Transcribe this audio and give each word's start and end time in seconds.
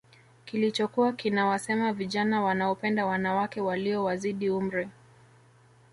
Kilichokuwa 0.45 1.13
kinawasema 1.13 1.93
vijana 1.93 2.41
wanaopenda 2.41 3.05
wanawake 3.05 3.61
Walio 3.61 4.03
wazidi 4.03 4.49
umri 4.49 4.89